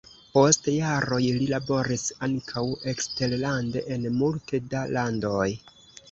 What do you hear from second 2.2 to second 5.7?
ankaŭ eksterlande en multe da landoj.